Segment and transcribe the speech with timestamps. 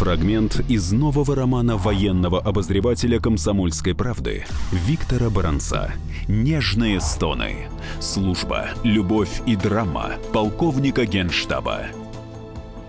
[0.00, 5.92] Фрагмент из нового романа военного обозревателя «Комсомольской правды» Виктора Баранца
[6.26, 7.68] «Нежные стоны.
[8.00, 11.80] Служба, любовь и драма полковника генштаба».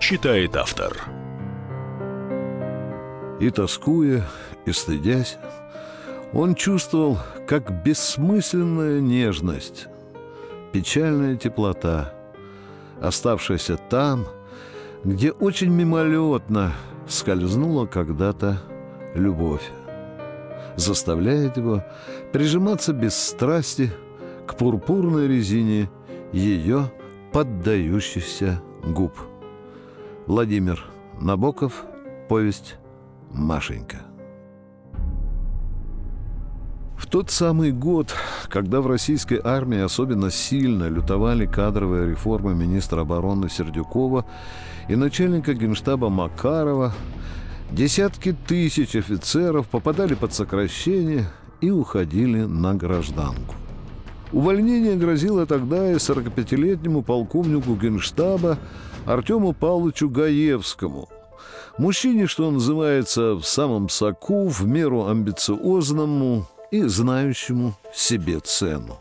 [0.00, 0.96] Читает автор.
[3.40, 4.26] И тоскуя,
[4.64, 5.36] и стыдясь,
[6.32, 9.86] он чувствовал, как бессмысленная нежность,
[10.72, 12.14] печальная теплота,
[13.02, 14.26] оставшаяся там,
[15.04, 16.72] где очень мимолетно
[17.12, 18.60] скользнула когда-то
[19.14, 19.70] любовь,
[20.76, 21.84] заставляет его
[22.32, 23.92] прижиматься без страсти
[24.46, 25.90] к пурпурной резине
[26.32, 26.90] ее
[27.32, 29.12] поддающихся губ.
[30.26, 30.84] Владимир
[31.20, 31.84] Набоков,
[32.28, 32.76] повесть
[33.30, 33.98] «Машенька».
[36.96, 38.14] В тот самый год,
[38.48, 44.24] когда в российской армии особенно сильно лютовали кадровые реформы министра обороны Сердюкова
[44.88, 46.92] и начальника генштаба Макарова,
[47.70, 51.26] десятки тысяч офицеров попадали под сокращение
[51.60, 53.54] и уходили на гражданку.
[54.32, 58.58] Увольнение грозило тогда и 45-летнему полковнику генштаба
[59.04, 61.08] Артему Павловичу Гаевскому,
[61.76, 69.00] мужчине, что называется, в самом соку, в меру амбициозному и знающему себе цену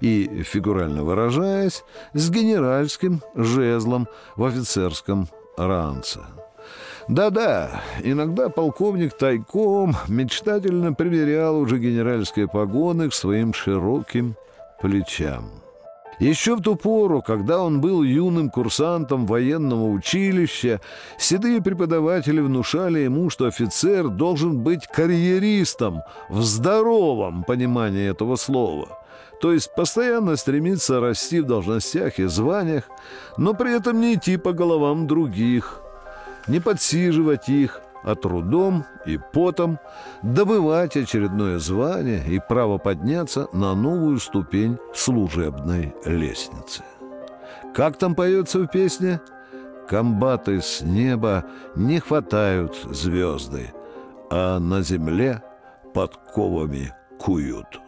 [0.00, 6.20] и, фигурально выражаясь, с генеральским жезлом в офицерском ранце.
[7.08, 14.36] Да-да, иногда полковник тайком мечтательно примерял уже генеральские погоны к своим широким
[14.80, 15.50] плечам.
[16.18, 20.80] Еще в ту пору, когда он был юным курсантом военного училища,
[21.18, 29.00] седые преподаватели внушали ему, что офицер должен быть карьеристом в здоровом понимании этого слова–
[29.40, 32.84] то есть постоянно стремиться расти в должностях и званиях,
[33.36, 35.80] но при этом не идти по головам других,
[36.46, 39.78] не подсиживать их, а трудом и потом
[40.22, 46.82] добывать очередное звание и право подняться на новую ступень служебной лестницы.
[47.74, 49.20] Как там поется в песне?
[49.88, 51.44] «Комбаты с неба
[51.74, 53.70] не хватают звезды,
[54.30, 55.42] а на земле
[55.92, 57.83] подковами куют».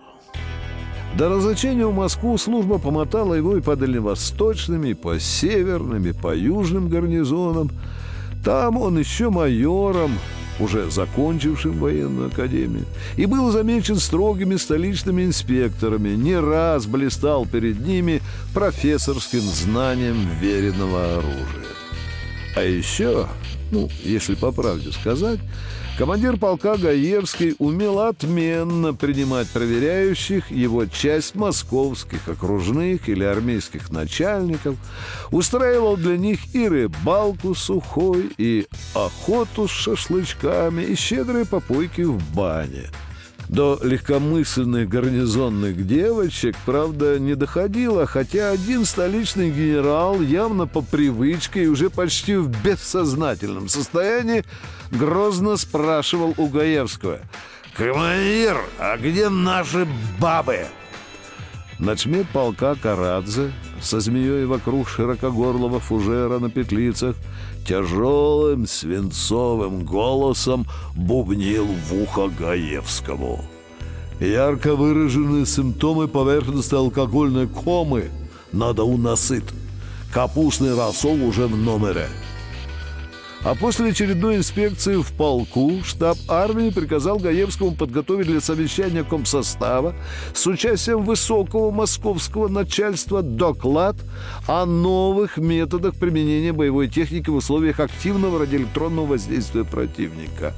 [1.16, 6.36] До разлучения в Москву служба помотала его и по дальневосточным, и по северным, и по
[6.36, 7.70] южным гарнизонам.
[8.44, 10.12] Там он еще майором,
[10.60, 12.84] уже закончившим военную академию,
[13.16, 18.20] и был замечен строгими столичными инспекторами, не раз блистал перед ними
[18.52, 21.85] профессорским знанием веренного оружия.
[22.56, 23.28] А еще,
[23.70, 25.38] ну, если по правде сказать,
[25.98, 34.76] Командир полка Гаевский умел отменно принимать проверяющих его часть московских окружных или армейских начальников,
[35.30, 42.90] устраивал для них и рыбалку сухой, и охоту с шашлычками, и щедрые попойки в бане–
[43.48, 51.68] до легкомысленных гарнизонных девочек, правда, не доходило, хотя один столичный генерал явно по привычке и
[51.68, 54.44] уже почти в бессознательном состоянии
[54.90, 57.20] грозно спрашивал у Гаевского
[57.76, 59.86] «Командир, а где наши
[60.18, 60.66] бабы?»
[61.78, 63.52] Начмет полка Карадзе
[63.82, 67.16] со змеей вокруг широкогорлого фужера на петлицах
[67.66, 73.44] тяжелым свинцовым голосом бубнил в ухо Гаевскому.
[74.20, 78.10] Ярко выраженные симптомы поверхностной алкогольной комы
[78.52, 79.44] надо уносить.
[80.12, 82.08] Капустный рассол уже в номере.
[83.44, 89.94] А после очередной инспекции в полку штаб армии приказал Гаевскому подготовить для совещания комсостава
[90.34, 93.96] с участием высокого московского начальства доклад
[94.48, 100.54] о новых методах применения боевой техники в условиях активного радиоэлектронного воздействия противника.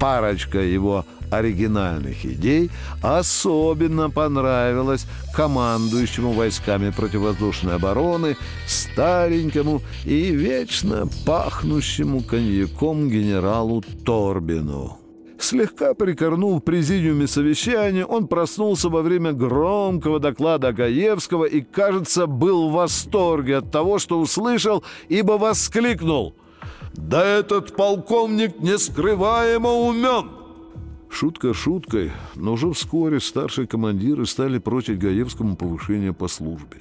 [0.00, 2.70] Парочка его оригинальных идей
[3.02, 5.06] особенно понравилось
[5.36, 14.96] командующему войсками противовоздушной обороны, старенькому и вечно пахнущему коньяком генералу Торбину.
[15.38, 22.68] Слегка прикорнув в президиуме совещания, он проснулся во время громкого доклада Гаевского и, кажется, был
[22.68, 26.34] в восторге от того, что услышал, ибо воскликнул
[26.94, 30.30] «Да этот полковник нескрываемо умен!»
[31.08, 36.78] Шутка шуткой, но уже вскоре старшие командиры стали прочить Гаевскому повышение по службе.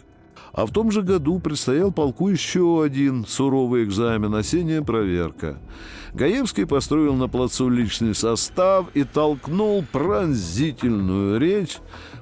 [0.51, 5.59] А в том же году предстоял полку еще один суровый экзамен, осенняя проверка.
[6.13, 11.77] Гаевский построил на плацу личный состав и толкнул пронзительную речь,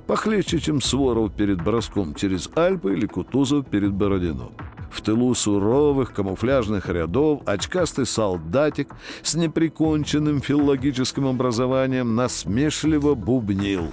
[0.08, 4.52] похлеще, чем Своров перед броском через Альпы или Кутузов перед Бородино.
[4.90, 13.92] В тылу суровых камуфляжных рядов очкастый солдатик с неприконченным филологическим образованием насмешливо бубнил.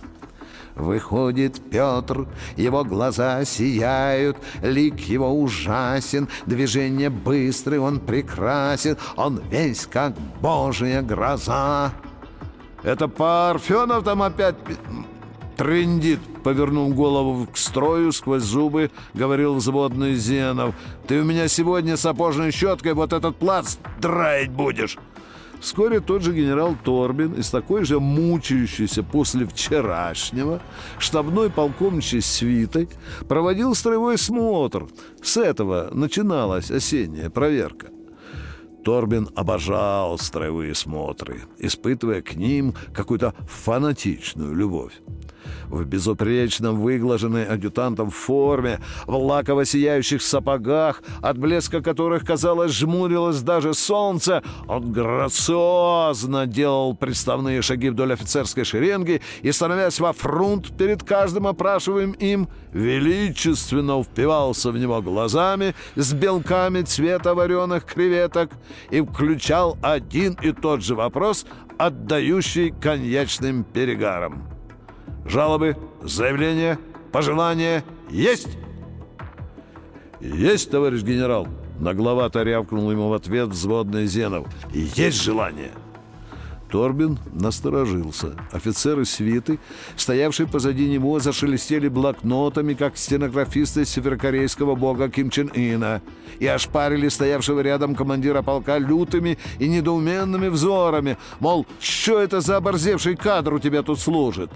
[0.74, 2.26] Выходит Петр,
[2.56, 11.92] его глаза сияют, лик его ужасен, движение быстрый, он прекрасен, он весь как божья гроза.
[12.82, 14.56] Это Парфенов там опять
[15.56, 20.74] трындит, повернул голову к строю сквозь зубы, говорил взводный Зенов.
[21.06, 24.98] Ты у меня сегодня сапожной щеткой вот этот плац драить будешь.
[25.60, 30.60] Вскоре тот же генерал Торбин из такой же мучающейся после вчерашнего
[30.98, 32.90] штабной полковничьей свитой
[33.28, 34.88] проводил строевой смотр.
[35.22, 37.88] С этого начиналась осенняя проверка.
[38.84, 45.00] Торбин обожал строевые смотры, испытывая к ним какую-то фанатичную любовь
[45.68, 53.74] в безупречно выглаженной адъютантом форме, в лаково сияющих сапогах, от блеска которых, казалось, жмурилось даже
[53.74, 61.46] солнце, он грациозно делал приставные шаги вдоль офицерской шеренги и, становясь во фрунт перед каждым
[61.46, 68.50] опрашиваемым им, величественно впивался в него глазами с белками цвета вареных креветок
[68.90, 71.46] и включал один и тот же вопрос,
[71.78, 74.53] отдающий коньячным перегаром.
[75.26, 76.78] Жалобы, заявления,
[77.12, 78.48] пожелания есть?
[80.20, 81.48] Есть, товарищ генерал.
[81.78, 84.46] Нагловато рявкнул ему в ответ взводный Зенов.
[84.72, 85.72] Есть желание.
[86.70, 88.34] Торбин насторожился.
[88.50, 89.60] Офицеры свиты,
[89.96, 96.02] стоявшие позади него, зашелестели блокнотами, как стенографисты северокорейского бога Ким Чен Ына,
[96.40, 103.14] и ошпарили стоявшего рядом командира полка лютыми и недоуменными взорами, мол, что это за оборзевший
[103.14, 104.50] кадр у тебя тут служит?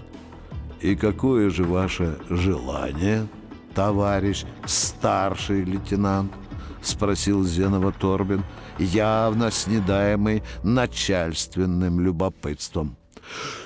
[0.81, 3.27] «И какое же ваше желание,
[3.75, 6.33] товарищ старший лейтенант?»—
[6.83, 8.45] спросил Зенова Торбин,
[8.79, 12.97] явно снедаемый начальственным любопытством.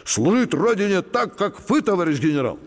[0.04, 2.58] «Служить Родине так, как вы, товарищ генерал!»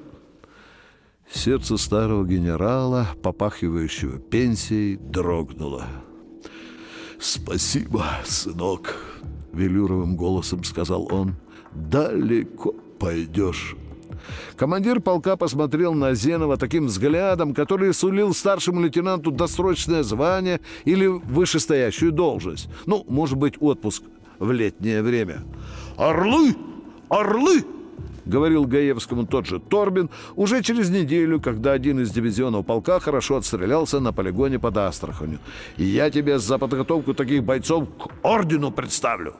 [1.31, 5.86] Сердце старого генерала, попахивающего пенсией, дрогнуло.
[7.19, 8.95] «Спасибо, сынок»,—
[9.53, 11.36] велюровым голосом сказал он.
[11.74, 13.75] «Далеко пойдешь».
[14.56, 22.12] Командир полка посмотрел на Зенова таким взглядом, который сулил старшему лейтенанту досрочное звание или вышестоящую
[22.12, 22.69] должность.
[22.86, 24.04] Ну, может быть, отпуск
[24.39, 25.44] в летнее время.
[25.98, 26.56] «Орлы!
[27.10, 27.63] Орлы!»—
[28.25, 34.00] говорил Гаевскому тот же Торбин уже через неделю, когда один из дивизионов полка хорошо отстрелялся
[34.00, 35.39] на полигоне под Астраханью.
[35.78, 39.36] «Я тебе за подготовку таких бойцов к ордену представлю!»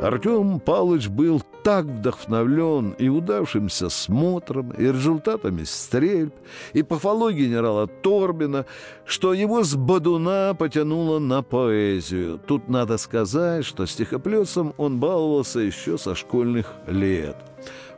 [0.00, 6.34] Артем Палыч был так вдохновлен и удавшимся смотром, и результатами стрельб,
[6.72, 8.66] и пафологией генерала Торбина,
[9.04, 12.40] что его с Бадуна потянуло на поэзию.
[12.44, 17.36] Тут надо сказать, что стихоплесом он баловался еще со школьных лет.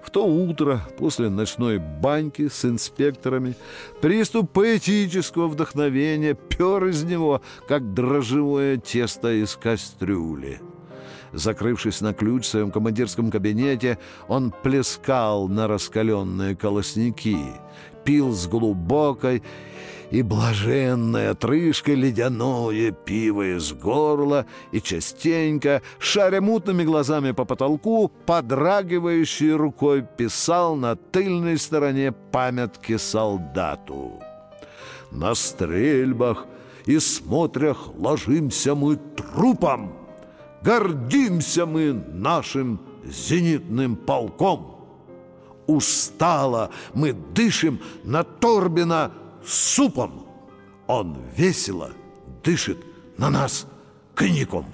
[0.02, 3.54] В то утро, после ночной баньки с инспекторами,
[4.02, 10.60] приступ поэтического вдохновения пер из него, как дрожжевое тесто из кастрюли.
[11.32, 13.98] Закрывшись на ключ в своем командирском кабинете,
[14.28, 17.38] он плескал на раскаленные колосники,
[18.04, 19.42] пил с глубокой
[20.10, 29.52] и блаженной отрыжкой ледяное пиво из горла и частенько, шаря мутными глазами по потолку, подрагивающей
[29.52, 34.20] рукой писал на тыльной стороне памятки солдату.
[35.10, 36.46] «На стрельбах
[36.84, 40.01] и смотрях ложимся мы трупом!»
[40.64, 44.78] Гордимся мы нашим зенитным полком.
[45.66, 49.12] Устало мы дышим на Торбина
[49.44, 50.26] супом.
[50.86, 51.90] Он весело
[52.44, 52.78] дышит
[53.18, 53.66] на нас
[54.14, 54.66] коньяком.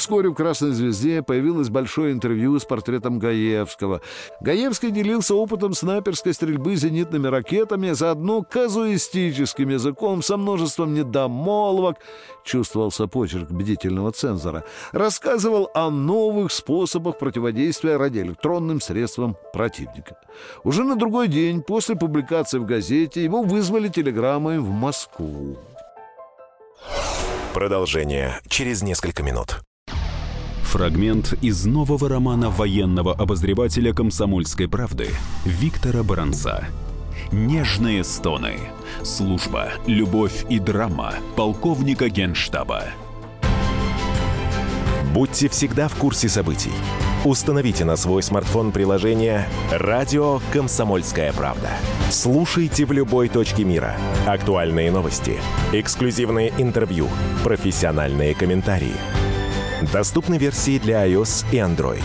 [0.00, 4.00] Вскоре в «Красной звезде» появилось большое интервью с портретом Гаевского.
[4.40, 11.98] Гаевский делился опытом снайперской стрельбы зенитными ракетами, заодно казуистическим языком со множеством недомолвок,
[12.44, 20.16] чувствовался почерк бдительного цензора, рассказывал о новых способах противодействия радиоэлектронным средствам противника.
[20.64, 25.58] Уже на другой день после публикации в газете его вызвали телеграммой в Москву.
[27.52, 29.60] Продолжение через несколько минут.
[30.70, 35.08] Фрагмент из нового романа военного обозревателя «Комсомольской правды»
[35.44, 36.68] Виктора Баранца.
[37.32, 38.54] «Нежные стоны.
[39.02, 42.84] Служба, любовь и драма полковника генштаба».
[45.12, 46.72] Будьте всегда в курсе событий.
[47.24, 51.70] Установите на свой смартфон приложение «Радио Комсомольская правда».
[52.12, 53.96] Слушайте в любой точке мира.
[54.24, 55.36] Актуальные новости,
[55.72, 57.08] эксклюзивные интервью,
[57.42, 58.94] профессиональные комментарии.
[59.80, 62.02] Доступны версии для iOS и Android.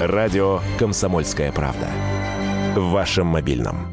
[0.00, 1.88] «Радио Комсомольская правда».
[2.74, 3.86] В вашем мобильном.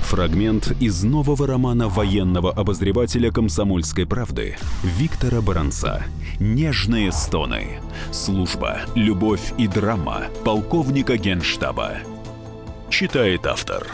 [0.00, 6.02] Фрагмент из нового романа военного обозревателя «Комсомольской правды» Виктора Баранца
[6.40, 7.80] «Нежные стоны.
[8.10, 11.98] Служба, любовь и драма полковника генштаба».
[12.88, 13.86] Читает автор.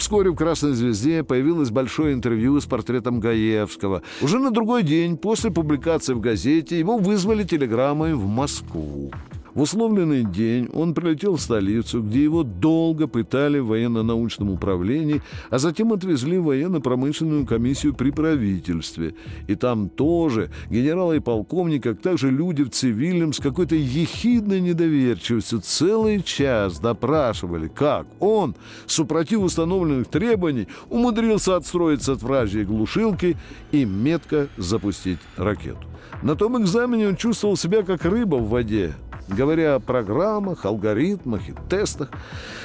[0.00, 4.02] Вскоре в «Красной звезде» появилось большое интервью с портретом Гаевского.
[4.22, 9.12] Уже на другой день после публикации в газете его вызвали телеграммой в Москву.
[9.60, 15.58] В условленный день он прилетел в столицу, где его долго пытали в военно-научном управлении, а
[15.58, 19.14] затем отвезли в военно-промышленную комиссию при правительстве.
[19.48, 25.60] И там тоже генералы и полковник, а также люди в цивильном с какой-то ехидной недоверчивостью
[25.60, 28.54] целый час допрашивали, как он,
[28.86, 33.36] супротив установленных требований, умудрился отстроиться от вражьей глушилки
[33.72, 35.86] и метко запустить ракету.
[36.22, 38.94] На том экзамене он чувствовал себя как рыба в воде,
[39.30, 42.10] говоря о программах, алгоритмах и тестах.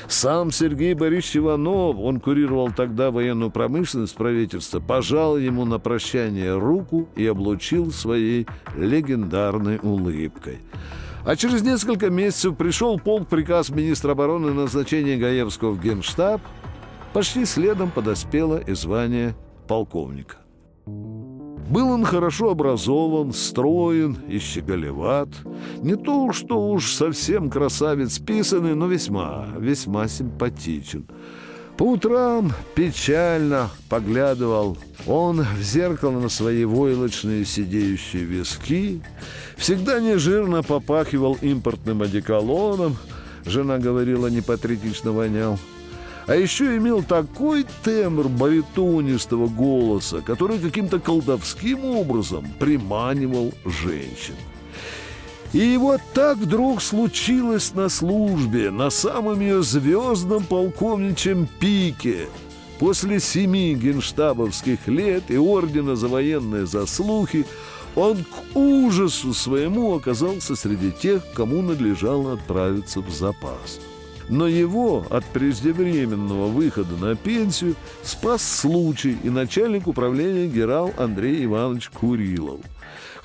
[0.08, 7.08] Сам Сергей Борисович Иванов, он курировал тогда военную промышленность правительства, пожал ему на прощание руку
[7.16, 10.60] и облучил своей легендарной улыбкой.
[11.26, 16.40] А через несколько месяцев пришел полк приказ министра обороны на назначение Гаевского в генштаб.
[17.14, 19.36] Почти следом подоспело и звание
[19.68, 20.45] полковника.
[21.70, 25.30] Был он хорошо образован, строен и щеголеват.
[25.82, 31.08] Не то, что уж совсем красавец писанный, но весьма, весьма симпатичен.
[31.76, 39.02] По утрам печально поглядывал он в зеркало на свои войлочные сидеющие виски,
[39.58, 42.96] всегда нежирно попахивал импортным одеколоном,
[43.46, 45.60] жена говорила, непатриотично вонял–
[46.28, 54.36] а еще имел такой тембр баритонистого голоса, который каким-то колдовским образом приманивал женщин.
[55.54, 62.28] И вот так вдруг случилось на службе, на самом ее звездном полковничьем пике.
[62.80, 67.46] После семи генштабовских лет и ордена за военные заслуги
[67.96, 73.80] он к ужасу своему оказался среди тех, кому надлежало отправиться в запас
[74.30, 81.90] но его от преждевременного выхода на пенсию спас случай и начальник управления генерал Андрей Иванович
[81.90, 82.62] Курилов.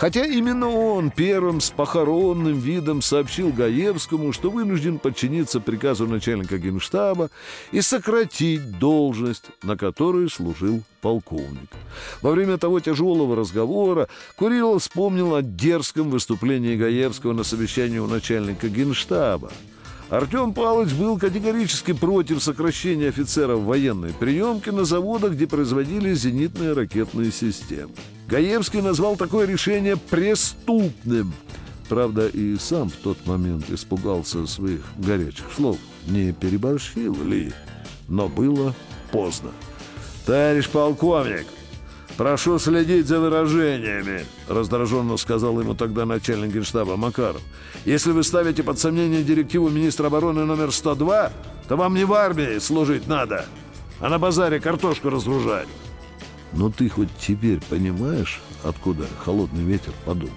[0.00, 7.28] Хотя именно он первым с похоронным видом сообщил Гаевскому, что вынужден подчиниться приказу начальника генштаба
[7.70, 11.68] и сократить должность, на которой служил полковник.
[12.22, 18.68] Во время того тяжелого разговора Курилов вспомнил о дерзком выступлении Гаевского на совещании у начальника
[18.70, 19.52] генштаба.
[20.10, 27.30] Артем Павлович был категорически против сокращения офицеров военной приемки на заводах, где производили зенитные ракетные
[27.30, 27.92] системы.
[28.26, 31.32] Гаевский назвал такое решение преступным.
[31.88, 35.78] Правда, и сам в тот момент испугался своих горячих слов.
[36.08, 37.52] Не переборщил ли?
[38.08, 38.74] Но было
[39.12, 39.50] поздно.
[40.26, 41.46] «Товарищ полковник!»
[42.16, 47.42] «Прошу следить за выражениями»,— раздраженно сказал ему тогда начальник генштаба Макаров.
[47.84, 51.32] «Если вы ставите под сомнение директиву министра обороны номер 102,
[51.68, 53.46] то вам не в армии служить надо,
[54.00, 55.68] а на базаре картошку разгружать».
[56.52, 60.30] Но ты хоть теперь понимаешь, откуда холодный ветер подул?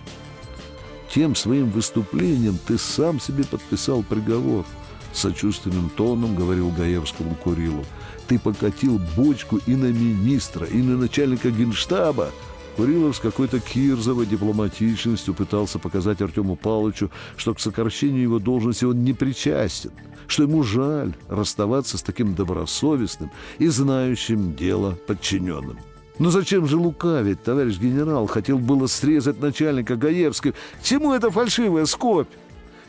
[1.09, 4.65] Тем своим выступлением ты сам себе подписал приговор.
[5.13, 7.85] Сочувственным тоном говорил Гаевскому Курилу
[8.27, 12.31] ты покатил бочку и на министра, и на начальника генштаба.
[12.75, 19.03] Курилов с какой-то кирзовой дипломатичностью пытался показать Артему Павловичу, что к сокращению его должности он
[19.03, 19.91] не причастен,
[20.25, 23.29] что ему жаль расставаться с таким добросовестным
[23.59, 25.77] и знающим дело подчиненным.
[26.17, 28.25] Но зачем же лукавить, товарищ генерал?
[28.27, 30.53] Хотел было срезать начальника Гаевского.
[30.81, 32.29] Чему эта фальшивая скопь?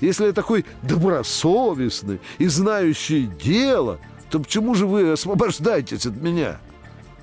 [0.05, 3.99] Если я такой добросовестный и знающий дело–
[4.35, 6.59] то почему же вы освобождаетесь от меня?»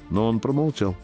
[0.09, 0.95] Но он промолчал.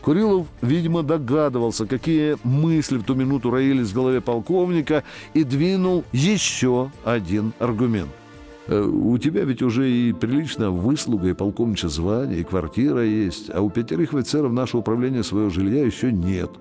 [0.00, 5.02] Курилов, видимо, догадывался, какие мысли в ту минуту роились в голове полковника,
[5.34, 8.10] и двинул еще один аргумент.
[8.68, 13.62] «Э, «У тебя ведь уже и прилично выслуга, и полковничье звание, и квартира есть, а
[13.62, 16.52] у пятерых офицеров нашего управления своего жилья еще нет.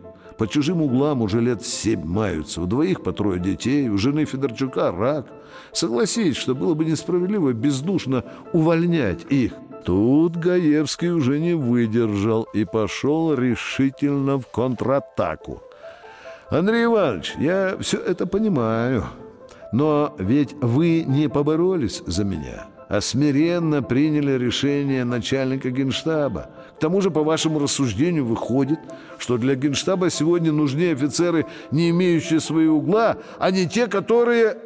[0.42, 4.92] По чужим углам уже лет семь маются, у двоих по трое детей, у жены Федорчука
[4.92, 5.28] рак.
[5.72, 9.54] Согласись, что было бы несправедливо бездушно увольнять их.
[9.86, 15.62] Тут Гаевский уже не выдержал и пошел решительно в контратаку.
[16.50, 19.06] «Андрей Иванович, я все это понимаю.
[19.72, 26.50] Но ведь вы не поборолись за меня, а смиренно приняли решение начальника генштаба.
[26.76, 28.80] К тому же, по вашему рассуждению, выходит,
[29.18, 34.58] что для генштаба сегодня нужны офицеры, не имеющие своего угла, а не те, которые...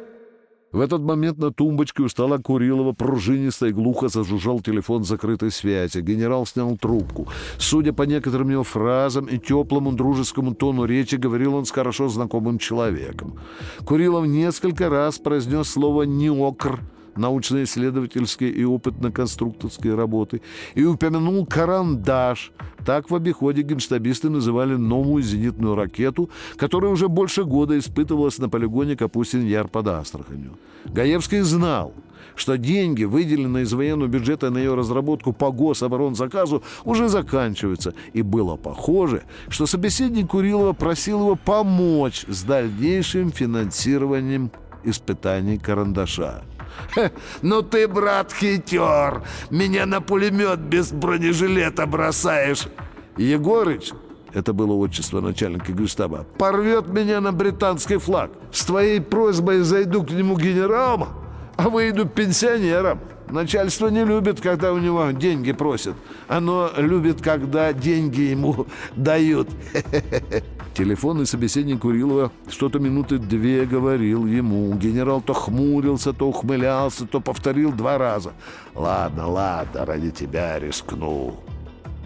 [0.72, 6.00] В этот момент на тумбочке у стола Курилова пружинисто и глухо зажужжал телефон закрытой связи.
[6.00, 7.28] Генерал снял трубку.
[7.58, 12.58] Судя по некоторым его фразам и теплому дружескому тону речи, говорил он с хорошо знакомым
[12.58, 13.38] человеком.
[13.84, 16.80] Курилов несколько раз произнес слово «неокр»,
[17.16, 20.40] научно-исследовательские и опытно-конструкторские работы,
[20.74, 22.52] и упомянул карандаш.
[22.84, 28.96] Так в обиходе генштабисты называли новую зенитную ракету, которая уже больше года испытывалась на полигоне
[28.96, 30.58] Капустин-Яр под Астраханью.
[30.84, 31.92] Гаевский знал,
[32.36, 37.94] что деньги, выделенные из военного бюджета на ее разработку по гособоронзаказу, уже заканчиваются.
[38.12, 44.50] И было похоже, что собеседник Курилова просил его помочь с дальнейшим финансированием
[44.84, 46.42] испытаний карандаша.
[47.42, 49.22] «Ну ты, брат, хитер!
[49.50, 52.68] Меня на пулемет без бронежилета бросаешь!»
[53.16, 53.92] «Егорыч,
[54.32, 58.30] это было отчество начальника гестаба, порвет меня на британский флаг.
[58.52, 61.08] С твоей просьбой зайду к нему генералом,
[61.56, 63.00] а выйду пенсионером.
[63.30, 65.94] Начальство не любит, когда у него деньги просят.
[66.28, 68.66] Оно любит, когда деньги ему
[68.96, 69.48] дают.
[70.76, 74.74] Телефонный собеседник Курилова что-то минуты две говорил ему.
[74.74, 78.34] Генерал то хмурился, то ухмылялся, то повторил два раза.
[78.74, 81.36] «Ладно, ладно, ради тебя рискну».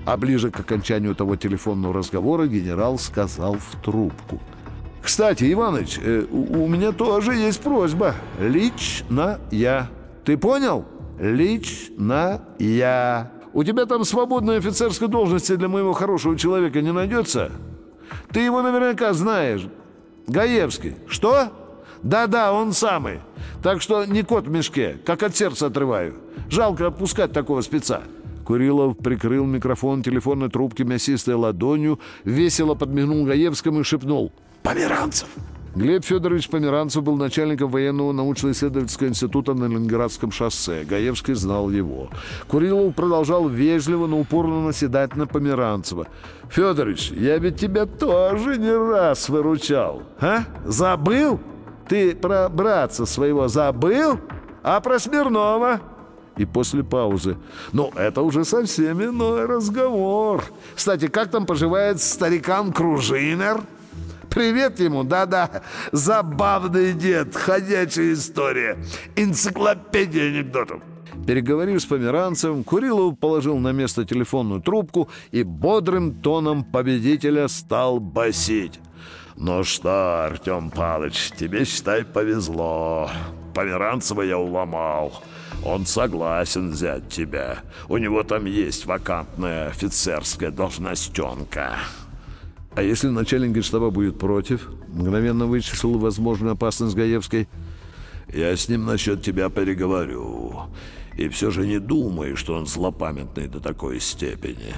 [0.06, 4.40] А ближе к окончанию того телефонного разговора генерал сказал в трубку.
[5.02, 8.14] «Кстати, Иваныч, э, у меня тоже есть просьба.
[8.38, 9.88] Лично я.
[10.24, 10.84] Ты понял?
[11.18, 13.32] Лично я.
[13.52, 17.50] У тебя там свободной офицерской должности для моего хорошего человека не найдется?»
[18.33, 19.67] Ты его наверняка знаешь.
[20.26, 20.97] Гаевский.
[21.09, 21.52] Что?
[22.02, 23.21] Да-да, он самый.
[23.62, 26.17] Так что не кот в мешке, как от сердца отрываю.
[26.49, 28.02] Жалко отпускать такого спеца.
[28.45, 35.29] Курилов прикрыл микрофон телефонной трубки мясистой ладонью, весело подмигнул Гаевскому и шепнул «Померанцев!»
[35.74, 40.83] Глеб Федорович Померанцев был начальником военного научно-исследовательского института на Ленинградском шоссе.
[40.83, 42.11] Гаевский знал его.
[42.48, 46.09] Курилов продолжал вежливо, но упорно наседать на Померанцева.
[46.48, 50.02] «Федорович, я ведь тебя тоже не раз выручал.
[50.20, 50.40] А?
[50.64, 51.38] Забыл?
[51.88, 54.18] Ты про братца своего забыл?
[54.64, 55.80] А про Смирнова?»
[56.37, 57.37] И после паузы.
[57.72, 60.42] «Ну, это уже совсем иной разговор.
[60.74, 63.61] Кстати, как там поживает старикан Кружинер?»
[64.31, 65.62] Привет ему, да-да.
[65.93, 68.79] Забавный дед, ходячая история.
[69.16, 70.83] Энциклопедия анекдотов.
[71.27, 78.81] Переговорив с Померанцевым, Курилов положил на место телефонную трубку и бодрым тоном победителя стал басить.
[79.37, 83.11] «Ну что, Артем Павлович, тебе, считай, повезло.
[83.55, 85.23] Померанцева я уломал.
[85.64, 87.59] Он согласен взять тебя.
[87.88, 91.79] У него там есть вакантная офицерская должностенка».
[92.74, 94.68] А если начальник генштаба будет против?
[94.88, 97.48] Мгновенно вычислил возможную опасность Гаевской.
[98.33, 100.54] Я с ним насчет тебя переговорю.
[101.16, 104.74] И все же не думай, что он злопамятный до такой степени.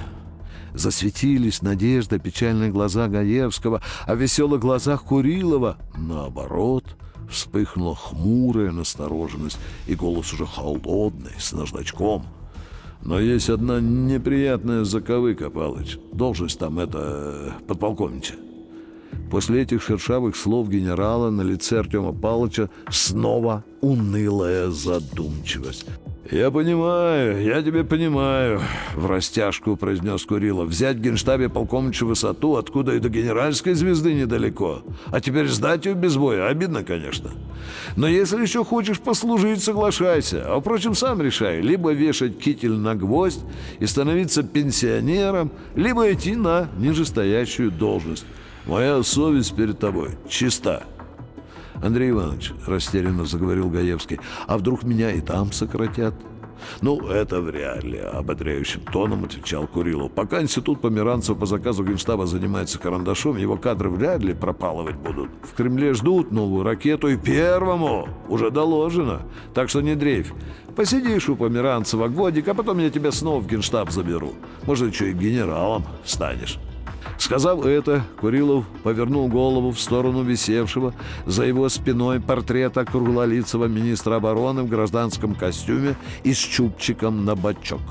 [0.73, 6.97] Засветились надежда, печальные глаза Гаевского, а в веселых глазах Курилова, наоборот,
[7.29, 12.25] вспыхнула хмурая настороженность, и голос уже холодный, с наждачком—
[13.05, 15.97] но есть одна неприятная заковыка, Палыч.
[16.11, 18.35] Должность там это подполковнича.
[19.29, 25.85] После этих шершавых слов генерала на лице Артема Павловича снова унылая задумчивость.
[26.31, 28.61] «Я понимаю, я тебя понимаю»,—
[28.95, 30.69] в растяжку произнес Курилов.
[30.69, 34.83] «Взять генштабе полковничью высоту, откуда и до генеральской звезды недалеко.
[35.07, 36.47] А теперь сдать ее без боя.
[36.47, 37.31] Обидно, конечно.
[37.97, 40.45] Но если еще хочешь послужить, соглашайся.
[40.47, 41.59] А, впрочем, сам решай.
[41.59, 43.41] Либо вешать китель на гвоздь
[43.79, 48.25] и становиться пенсионером, либо идти на нижестоящую должность.
[48.65, 50.83] Моя совесть перед тобой чиста».
[51.83, 56.13] «Андрей Иванович»,— растерянно заговорил Гаевский, «а вдруг меня и там сократят?»
[56.81, 60.11] «Ну, это вряд ли»,— ободряющим тоном отвечал Курилов.
[60.13, 65.29] «Пока институт Померанцева по заказу Генштаба занимается карандашом, его кадры вряд ли пропалывать будут.
[65.41, 69.23] В Кремле ждут новую ракету, и первому уже доложено.
[69.53, 70.31] Так что не дрейфь.
[70.77, 74.33] Посидишь у Померанцева годик, а потом я тебя снова в Генштаб заберу.
[74.65, 76.59] Может, еще и генералом станешь».
[77.17, 80.93] Сказав это, Курилов повернул голову в сторону висевшего
[81.25, 87.81] за его спиной портрета круглолицего министра обороны в гражданском костюме и с чубчиком на бочок.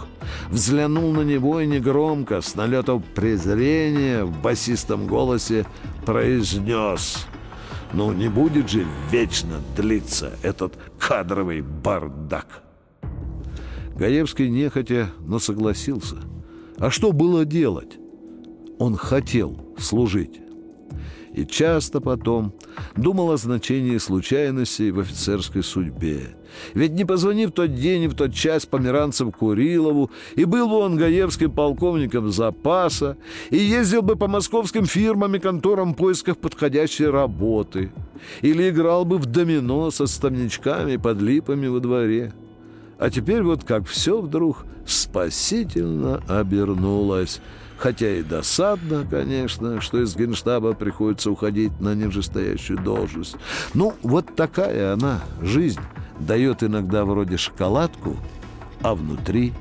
[0.50, 5.66] Взглянул на него и негромко, с налетом презрения в басистом голосе
[6.04, 7.26] произнес
[7.92, 12.62] Ну, не будет же вечно длиться этот кадровый бардак.
[13.94, 16.16] Гаевский нехотя, но согласился.
[16.78, 18.01] А что было делать?
[18.78, 20.40] Он хотел служить.
[21.32, 22.52] И часто потом
[22.94, 26.36] думал о значении случайностей в офицерской судьбе.
[26.74, 30.76] Ведь не позвонив в тот день и в тот час померанцев Курилову, и был бы
[30.76, 33.16] он гаевским полковником запаса,
[33.48, 37.90] и ездил бы по московским фирмам и конторам в поисках подходящей работы,
[38.42, 42.34] или играл бы в домино со ставничками под липами во дворе.
[42.98, 47.40] А теперь вот как все вдруг спасительно обернулось–
[47.82, 53.34] Хотя и досадно, конечно, что из генштаба приходится уходить на нижестоящую должность.
[53.74, 55.80] Ну, вот такая она, жизнь.
[56.20, 58.16] Дает иногда вроде шоколадку,
[58.82, 59.52] а внутри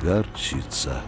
[0.00, 1.02] горчица.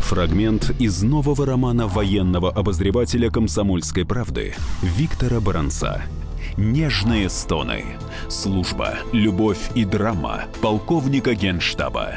[0.00, 6.02] Фрагмент из нового романа военного обозревателя «Комсомольской правды» Виктора Баранца.
[6.58, 7.82] «Нежные стоны.
[8.28, 12.16] Служба, любовь и драма полковника генштаба».